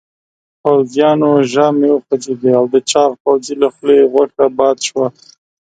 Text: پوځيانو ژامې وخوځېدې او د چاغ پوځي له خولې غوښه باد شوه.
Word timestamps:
پوځيانو 0.61 1.29
ژامې 1.51 1.89
وخوځېدې 1.91 2.51
او 2.59 2.65
د 2.73 2.75
چاغ 2.89 3.11
پوځي 3.23 3.55
له 3.61 3.67
خولې 3.75 4.09
غوښه 4.11 4.45
باد 4.57 4.77
شوه. 4.87 5.07